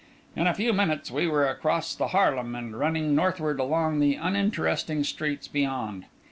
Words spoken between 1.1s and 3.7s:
we were across the Harlem and running northward